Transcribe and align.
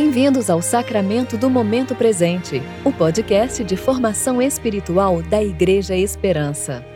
Bem-vindos 0.00 0.48
ao 0.48 0.62
Sacramento 0.62 1.36
do 1.36 1.50
Momento 1.50 1.92
Presente, 1.92 2.62
o 2.84 2.92
podcast 2.92 3.64
de 3.64 3.76
formação 3.76 4.40
espiritual 4.40 5.20
da 5.24 5.42
Igreja 5.42 5.96
Esperança. 5.96 6.86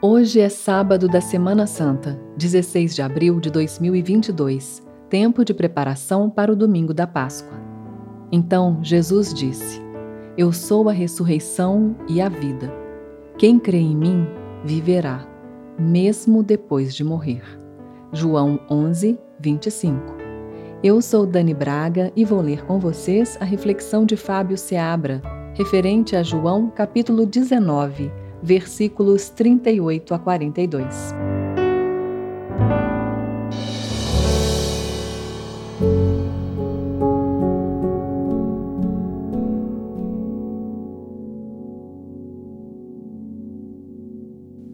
Hoje 0.00 0.38
é 0.38 0.48
sábado 0.48 1.08
da 1.08 1.20
Semana 1.20 1.66
Santa, 1.66 2.20
16 2.36 2.94
de 2.94 3.02
abril 3.02 3.40
de 3.40 3.50
2022, 3.50 4.80
tempo 5.10 5.44
de 5.44 5.52
preparação 5.52 6.30
para 6.30 6.52
o 6.52 6.56
domingo 6.56 6.94
da 6.94 7.08
Páscoa. 7.08 7.58
Então 8.30 8.78
Jesus 8.80 9.34
disse: 9.34 9.87
Eu 10.38 10.52
sou 10.52 10.88
a 10.88 10.92
ressurreição 10.92 11.96
e 12.08 12.20
a 12.20 12.28
vida. 12.28 12.72
Quem 13.36 13.58
crê 13.58 13.78
em 13.78 13.96
mim 13.96 14.24
viverá, 14.64 15.26
mesmo 15.76 16.44
depois 16.44 16.94
de 16.94 17.02
morrer. 17.02 17.42
João 18.12 18.60
11, 18.70 19.18
25. 19.40 20.00
Eu 20.80 21.02
sou 21.02 21.26
Dani 21.26 21.52
Braga 21.52 22.12
e 22.14 22.24
vou 22.24 22.40
ler 22.40 22.64
com 22.66 22.78
vocês 22.78 23.36
a 23.40 23.44
reflexão 23.44 24.06
de 24.06 24.16
Fábio 24.16 24.56
Seabra, 24.56 25.20
referente 25.54 26.14
a 26.14 26.22
João 26.22 26.70
capítulo 26.70 27.26
19, 27.26 28.08
versículos 28.40 29.30
38 29.30 30.14
a 30.14 30.20
42. 30.20 31.14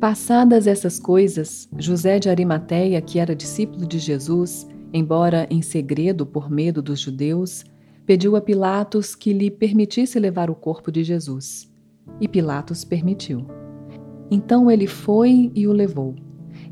Passadas 0.04 0.66
essas 0.66 1.00
coisas, 1.00 1.66
José 1.78 2.18
de 2.18 2.28
Arimateia, 2.28 3.00
que 3.00 3.18
era 3.18 3.34
discípulo 3.34 3.86
de 3.86 3.98
Jesus, 3.98 4.68
embora 4.92 5.46
em 5.48 5.62
segredo 5.62 6.26
por 6.26 6.50
medo 6.50 6.82
dos 6.82 7.00
judeus, 7.00 7.64
pediu 8.04 8.36
a 8.36 8.40
Pilatos 8.42 9.14
que 9.14 9.32
lhe 9.32 9.50
permitisse 9.50 10.20
levar 10.20 10.50
o 10.50 10.54
corpo 10.54 10.92
de 10.92 11.02
Jesus. 11.02 11.72
E 12.20 12.28
Pilatos 12.28 12.84
permitiu. 12.84 13.46
Então 14.30 14.70
ele 14.70 14.86
foi 14.86 15.50
e 15.54 15.66
o 15.66 15.72
levou. 15.72 16.14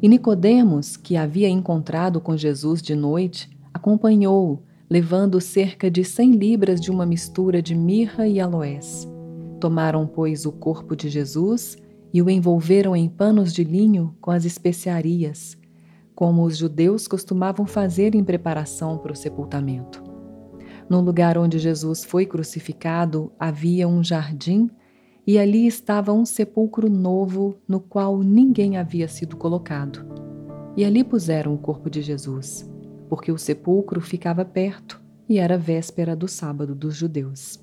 E 0.03 0.09
Nicodemos, 0.09 0.99
que 0.99 1.17
havia 1.17 1.49
encontrado 1.49 2.21
com 2.21 2.37
Jesus 2.37 2.83
de 2.83 2.95
noite, 2.95 3.49
acompanhou-o, 3.73 4.63
levando 4.91 5.41
cerca 5.41 5.91
de 5.91 6.05
cem 6.05 6.33
libras 6.33 6.79
de 6.79 6.91
uma 6.91 7.07
mistura 7.07 7.63
de 7.63 7.75
mirra 7.75 8.29
e 8.29 8.39
aloés. 8.39 9.11
Tomaram, 9.59 10.07
pois, 10.07 10.45
o 10.45 10.53
corpo 10.53 10.95
de 10.95 11.09
Jesus 11.09 11.79
e 12.13 12.21
o 12.21 12.29
envolveram 12.29 12.95
em 12.95 13.09
panos 13.09 13.53
de 13.53 13.65
linho 13.65 14.15
com 14.21 14.31
as 14.31 14.45
especiarias, 14.45 15.57
como 16.15 16.45
os 16.45 16.57
judeus 16.57 17.09
costumavam 17.09 17.67
fazer 17.67 18.15
em 18.15 18.23
preparação 18.23 18.99
para 18.99 19.13
o 19.13 19.17
sepultamento. 19.17 20.03
No 20.89 21.01
lugar 21.01 21.39
onde 21.39 21.59
Jesus 21.59 22.05
foi 22.05 22.27
crucificado 22.27 23.33
havia 23.39 23.89
um 23.89 24.05
jardim 24.05 24.71
e 25.27 25.39
ali 25.39 25.67
estava 25.67 26.13
um 26.13 26.25
sepulcro 26.27 26.91
novo 26.91 27.57
no 27.67 27.81
qual 27.81 28.19
ninguém 28.19 28.77
havia 28.77 29.09
sido 29.09 29.37
colocado. 29.37 30.05
E 30.77 30.85
ali 30.85 31.05
puseram 31.05 31.55
o 31.55 31.59
corpo 31.59 31.89
de 31.89 32.03
Jesus, 32.03 32.69
porque 33.09 33.31
o 33.31 33.39
sepulcro 33.39 34.01
ficava 34.01 34.45
perto 34.45 35.01
e 35.29 35.39
era 35.39 35.57
véspera 35.57 36.17
do 36.17 36.27
sábado 36.27 36.75
dos 36.75 36.95
judeus. 36.95 37.59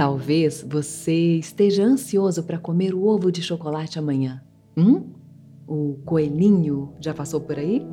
Talvez 0.00 0.64
você 0.66 1.12
esteja 1.36 1.84
ansioso 1.84 2.42
para 2.44 2.58
comer 2.58 2.94
o 2.94 3.04
ovo 3.04 3.30
de 3.30 3.42
chocolate 3.42 3.98
amanhã. 3.98 4.42
Hum? 4.74 5.10
O 5.68 5.98
coelhinho 6.06 6.94
já 6.98 7.12
passou 7.12 7.38
por 7.38 7.58
aí? 7.58 7.86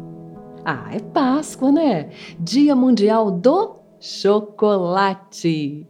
Ah, 0.63 0.87
é 0.93 0.99
Páscoa, 0.99 1.69
né? 1.69 2.09
Dia 2.39 2.73
Mundial 2.77 3.29
do 3.29 3.75
Chocolate. 3.99 5.85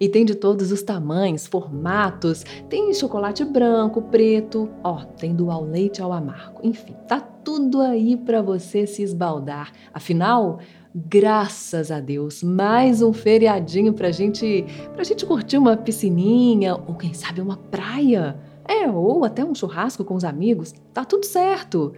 E 0.00 0.08
tem 0.08 0.24
de 0.24 0.34
todos 0.34 0.72
os 0.72 0.82
tamanhos, 0.82 1.46
formatos. 1.46 2.42
Tem 2.68 2.92
chocolate 2.92 3.44
branco, 3.44 4.02
preto, 4.02 4.68
ó, 4.82 5.04
tem 5.04 5.36
do 5.36 5.52
ao 5.52 5.62
leite 5.62 6.02
ao 6.02 6.12
amargo. 6.12 6.60
Enfim, 6.64 6.96
tá 7.06 7.20
tudo 7.20 7.80
aí 7.80 8.16
para 8.16 8.42
você 8.42 8.88
se 8.88 9.02
esbaldar. 9.02 9.70
Afinal, 9.94 10.58
Graças 10.92 11.92
a 11.92 12.00
Deus, 12.00 12.42
mais 12.42 13.00
um 13.00 13.12
feriadinho 13.12 13.92
pra 13.92 14.10
gente, 14.10 14.66
pra 14.92 15.04
gente 15.04 15.24
curtir 15.24 15.56
uma 15.56 15.76
piscininha 15.76 16.74
ou 16.74 16.96
quem 16.96 17.14
sabe 17.14 17.40
uma 17.40 17.56
praia. 17.56 18.36
É, 18.66 18.88
ou 18.88 19.24
até 19.24 19.44
um 19.44 19.54
churrasco 19.54 20.04
com 20.04 20.14
os 20.14 20.24
amigos. 20.24 20.74
Tá 20.92 21.04
tudo 21.04 21.24
certo. 21.24 21.92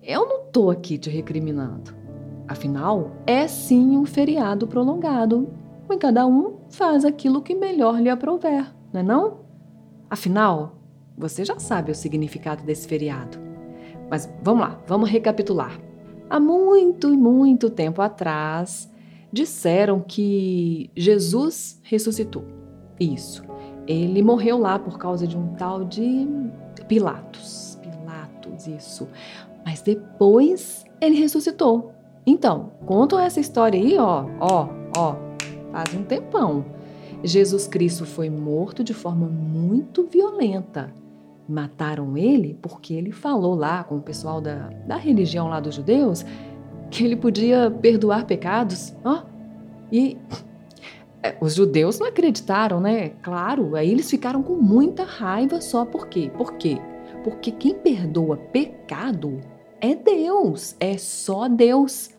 Eu 0.00 0.24
não 0.28 0.44
tô 0.52 0.70
aqui 0.70 0.96
te 0.98 1.10
recriminando. 1.10 1.92
Afinal, 2.46 3.10
é 3.26 3.48
sim 3.48 3.98
um 3.98 4.06
feriado 4.06 4.68
prolongado, 4.68 5.48
e 5.90 5.96
cada 5.96 6.24
um 6.24 6.58
faz 6.70 7.04
aquilo 7.04 7.42
que 7.42 7.56
melhor 7.56 8.00
lhe 8.00 8.08
aprouver, 8.08 8.72
não 8.92 9.00
é 9.00 9.02
não? 9.02 9.40
Afinal, 10.08 10.78
você 11.16 11.44
já 11.44 11.58
sabe 11.58 11.90
o 11.90 11.94
significado 11.94 12.62
desse 12.62 12.86
feriado. 12.86 13.36
Mas 14.08 14.32
vamos 14.42 14.62
lá, 14.62 14.80
vamos 14.86 15.10
recapitular. 15.10 15.87
Há 16.30 16.38
muito 16.38 17.12
e 17.12 17.16
muito 17.16 17.70
tempo 17.70 18.02
atrás, 18.02 18.90
disseram 19.32 20.00
que 20.00 20.90
Jesus 20.96 21.80
ressuscitou. 21.82 22.44
Isso. 23.00 23.42
Ele 23.86 24.22
morreu 24.22 24.58
lá 24.58 24.78
por 24.78 24.98
causa 24.98 25.26
de 25.26 25.36
um 25.36 25.54
tal 25.54 25.84
de 25.84 26.28
Pilatos. 26.86 27.78
Pilatos, 27.82 28.66
isso. 28.66 29.08
Mas 29.64 29.80
depois 29.80 30.84
ele 31.00 31.16
ressuscitou. 31.16 31.92
Então, 32.26 32.72
contam 32.84 33.18
essa 33.18 33.40
história 33.40 33.80
aí, 33.80 33.96
ó, 33.96 34.26
ó, 34.38 34.68
ó, 34.96 35.16
faz 35.72 35.94
um 35.94 36.02
tempão. 36.02 36.64
Jesus 37.24 37.66
Cristo 37.66 38.04
foi 38.04 38.28
morto 38.28 38.84
de 38.84 38.92
forma 38.92 39.26
muito 39.26 40.04
violenta 40.04 40.92
mataram 41.48 42.16
ele 42.16 42.58
porque 42.60 42.92
ele 42.92 43.10
falou 43.10 43.54
lá 43.54 43.82
com 43.82 43.96
o 43.96 44.02
pessoal 44.02 44.40
da, 44.40 44.68
da 44.86 44.96
religião 44.96 45.48
lá 45.48 45.58
dos 45.58 45.74
judeus 45.74 46.24
que 46.90 47.04
ele 47.04 47.16
podia 47.16 47.70
perdoar 47.70 48.26
pecados. 48.26 48.94
Ó, 49.04 49.22
e 49.90 50.16
é, 51.22 51.36
os 51.40 51.54
judeus 51.54 51.98
não 51.98 52.06
acreditaram, 52.06 52.80
né? 52.80 53.10
Claro, 53.22 53.74
aí 53.76 53.90
eles 53.90 54.10
ficaram 54.10 54.42
com 54.42 54.54
muita 54.54 55.04
raiva 55.04 55.60
só 55.60 55.84
por 55.84 56.08
quê? 56.08 56.30
Por 56.36 56.54
quê? 56.54 56.78
Porque 57.24 57.50
quem 57.50 57.74
perdoa 57.74 58.36
pecado 58.36 59.40
é 59.80 59.94
Deus, 59.94 60.76
é 60.78 60.96
só 60.96 61.48
Deus. 61.48 62.10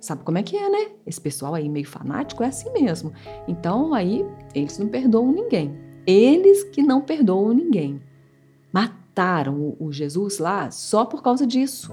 Sabe 0.00 0.22
como 0.22 0.38
é 0.38 0.42
que 0.42 0.56
é, 0.56 0.68
né? 0.68 0.90
Esse 1.06 1.20
pessoal 1.20 1.54
aí 1.54 1.68
meio 1.68 1.86
fanático 1.86 2.42
é 2.42 2.46
assim 2.46 2.70
mesmo. 2.72 3.12
Então 3.48 3.92
aí 3.92 4.24
eles 4.54 4.78
não 4.78 4.88
perdoam 4.88 5.32
ninguém. 5.32 5.76
Eles 6.06 6.62
que 6.64 6.82
não 6.82 7.00
perdoam 7.00 7.52
ninguém 7.52 8.00
mataram 8.76 9.74
o, 9.80 9.90
Jesus 9.90 10.38
lá 10.38 10.70
só 10.70 11.06
por 11.06 11.22
causa 11.22 11.46
disso. 11.46 11.90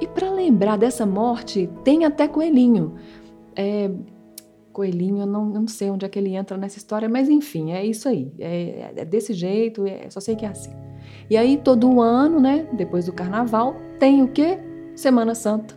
E 0.00 0.06
para 0.06 0.30
lembrar 0.30 0.78
dessa 0.78 1.04
morte, 1.04 1.68
tem 1.84 2.06
até 2.06 2.26
coelhinho. 2.26 2.94
É, 3.54 3.90
coelhinho, 4.72 5.18
eu 5.18 5.26
não, 5.26 5.44
não, 5.44 5.68
sei 5.68 5.90
onde 5.90 6.06
é 6.06 6.08
que 6.08 6.18
ele 6.18 6.34
entra 6.34 6.56
nessa 6.56 6.78
história, 6.78 7.08
mas 7.08 7.28
enfim, 7.28 7.72
é 7.72 7.84
isso 7.84 8.08
aí. 8.08 8.32
É, 8.38 8.92
é 8.96 9.04
desse 9.04 9.34
jeito, 9.34 9.86
é, 9.86 10.08
só 10.08 10.20
sei 10.20 10.34
que 10.34 10.46
é 10.46 10.48
assim. 10.48 10.72
E 11.28 11.36
aí, 11.36 11.58
todo 11.58 12.00
ano, 12.00 12.40
né, 12.40 12.66
depois 12.72 13.04
do 13.04 13.12
carnaval, 13.12 13.76
tem 14.00 14.22
o 14.22 14.28
quê? 14.28 14.58
Semana 14.96 15.34
Santa. 15.34 15.76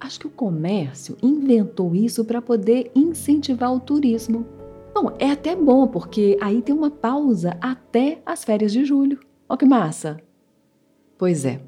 Acho 0.00 0.20
que 0.20 0.26
o 0.26 0.30
comércio 0.30 1.16
inventou 1.22 1.94
isso 1.94 2.24
para 2.24 2.42
poder 2.42 2.90
incentivar 2.94 3.72
o 3.72 3.80
turismo. 3.80 4.44
Bom, 4.92 5.12
é 5.18 5.30
até 5.30 5.54
bom, 5.54 5.86
porque 5.86 6.36
aí 6.40 6.60
tem 6.60 6.74
uma 6.74 6.90
pausa 6.90 7.56
até 7.60 8.20
as 8.26 8.44
férias 8.44 8.72
de 8.72 8.84
julho. 8.84 9.18
Ó 9.48 9.56
que 9.56 9.64
massa! 9.64 10.20
Pois 11.16 11.44
é, 11.44 11.60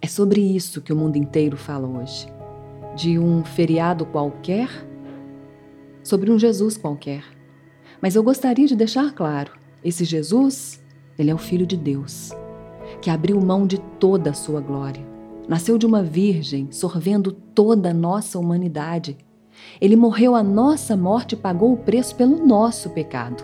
é 0.00 0.06
sobre 0.06 0.40
isso 0.40 0.80
que 0.80 0.92
o 0.92 0.96
mundo 0.96 1.16
inteiro 1.16 1.56
fala 1.56 1.88
hoje. 1.88 2.28
De 2.94 3.18
um 3.18 3.44
feriado 3.44 4.06
qualquer, 4.06 4.68
sobre 6.04 6.30
um 6.30 6.38
Jesus 6.38 6.76
qualquer. 6.76 7.24
Mas 8.00 8.14
eu 8.14 8.22
gostaria 8.22 8.66
de 8.66 8.76
deixar 8.76 9.12
claro: 9.12 9.52
esse 9.82 10.04
Jesus, 10.04 10.80
ele 11.18 11.30
é 11.30 11.34
o 11.34 11.38
Filho 11.38 11.66
de 11.66 11.76
Deus, 11.76 12.30
que 13.02 13.10
abriu 13.10 13.40
mão 13.40 13.66
de 13.66 13.78
toda 13.98 14.30
a 14.30 14.34
sua 14.34 14.60
glória. 14.60 15.04
Nasceu 15.48 15.76
de 15.76 15.84
uma 15.86 16.04
virgem, 16.04 16.68
sorvendo 16.70 17.32
toda 17.32 17.90
a 17.90 17.94
nossa 17.94 18.38
humanidade. 18.38 19.18
Ele 19.80 19.96
morreu 19.96 20.36
a 20.36 20.44
nossa 20.44 20.96
morte 20.96 21.32
e 21.32 21.38
pagou 21.38 21.72
o 21.72 21.78
preço 21.78 22.14
pelo 22.14 22.46
nosso 22.46 22.90
pecado. 22.90 23.42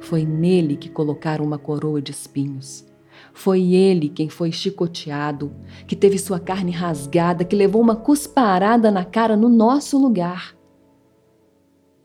Foi 0.00 0.24
nele 0.24 0.76
que 0.76 0.88
colocaram 0.88 1.44
uma 1.44 1.58
coroa 1.58 2.00
de 2.00 2.12
espinhos. 2.12 2.93
Foi 3.34 3.74
ele 3.74 4.08
quem 4.08 4.28
foi 4.28 4.52
chicoteado, 4.52 5.52
que 5.88 5.96
teve 5.96 6.18
sua 6.18 6.38
carne 6.38 6.70
rasgada, 6.70 7.44
que 7.44 7.56
levou 7.56 7.82
uma 7.82 7.96
cusparada 7.96 8.92
na 8.92 9.04
cara 9.04 9.36
no 9.36 9.48
nosso 9.48 9.98
lugar. 9.98 10.54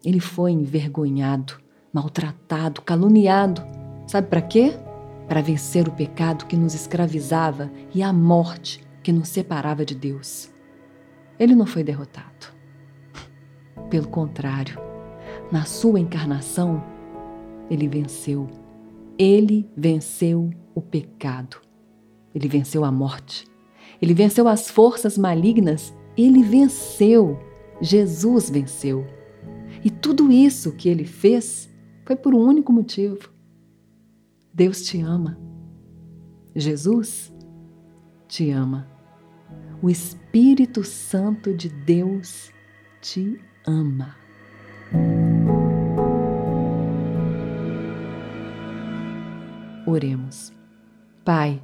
Ele 0.04 0.20
foi 0.20 0.52
envergonhado, 0.52 1.54
maltratado, 1.94 2.82
caluniado. 2.82 3.62
Sabe 4.08 4.28
para 4.28 4.42
quê? 4.42 4.74
Para 5.28 5.42
vencer 5.42 5.88
o 5.88 5.92
pecado 5.92 6.48
que 6.48 6.58
nos 6.58 6.74
escravizava 6.74 7.72
e 7.94 8.02
a 8.02 8.12
morte 8.12 8.84
que 9.04 9.12
nos 9.12 9.30
separava 9.30 9.86
de 9.86 9.94
Deus. 9.94 10.52
Ele 11.38 11.54
não 11.54 11.68
foi 11.68 11.84
derrotado. 11.84 12.48
Pelo 13.88 14.08
contrário, 14.08 14.80
na 15.52 15.64
sua 15.64 16.00
encarnação, 16.00 16.84
ele 17.70 17.88
venceu. 17.88 18.48
Ele 19.18 19.70
venceu 19.78 20.50
o 20.80 20.82
pecado. 20.82 21.58
Ele 22.34 22.48
venceu 22.48 22.86
a 22.86 22.92
morte. 22.92 23.46
Ele 24.02 24.14
venceu 24.14 24.48
as 24.48 24.70
forças 24.70 25.18
malignas. 25.18 25.94
Ele 26.18 26.42
venceu. 26.42 27.38
Jesus 27.82 28.50
venceu. 28.50 29.06
E 29.84 29.90
tudo 29.90 30.32
isso 30.32 30.72
que 30.72 30.88
ele 30.88 31.06
fez 31.06 31.70
foi 32.06 32.16
por 32.16 32.34
um 32.34 32.40
único 32.40 32.72
motivo. 32.72 33.30
Deus 34.54 34.82
te 34.84 35.02
ama. 35.02 35.38
Jesus 36.56 37.32
te 38.28 38.50
ama. 38.50 38.88
O 39.82 39.90
Espírito 39.90 40.84
Santo 40.84 41.54
de 41.54 41.70
Deus 41.70 42.52
te 43.02 43.40
ama. 43.66 44.16
Oremos. 49.86 50.59
Pai, 51.30 51.62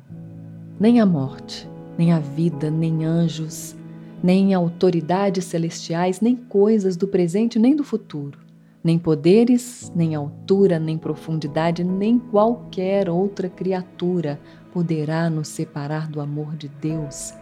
nem 0.79 1.01
a 1.01 1.07
morte, 1.07 1.67
nem 1.97 2.13
a 2.13 2.19
vida, 2.19 2.69
nem 2.69 3.03
anjos, 3.03 3.75
nem 4.21 4.53
autoridades 4.53 5.45
celestiais, 5.45 6.21
nem 6.21 6.35
coisas 6.35 6.95
do 6.95 7.07
presente 7.07 7.57
nem 7.57 7.75
do 7.75 7.83
futuro, 7.83 8.37
nem 8.83 8.99
poderes, 8.99 9.91
nem 9.95 10.13
altura, 10.13 10.77
nem 10.77 10.99
profundidade, 10.99 11.83
nem 11.83 12.19
qualquer 12.19 13.09
outra 13.09 13.49
criatura 13.49 14.39
poderá 14.71 15.31
nos 15.31 15.47
separar 15.47 16.07
do 16.09 16.21
amor 16.21 16.55
de 16.55 16.67
Deus 16.67 17.33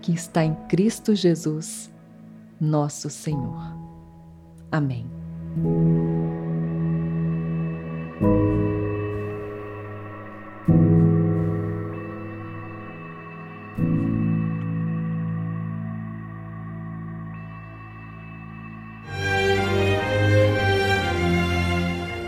que 0.00 0.14
está 0.14 0.42
em 0.42 0.54
Cristo 0.70 1.14
Jesus, 1.14 1.92
nosso 2.58 3.10
Senhor. 3.10 3.76
Amém. 4.72 5.04